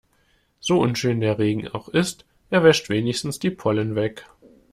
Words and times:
So 0.61 0.79
unschön 0.81 1.21
der 1.21 1.37
Regen 1.37 1.67
auch 1.67 1.87
ist, 1.87 2.25
er 2.49 2.63
wäscht 2.63 2.89
wenigstens 2.89 3.37
die 3.37 3.51
Pollen 3.51 3.93
weg. 3.93 4.25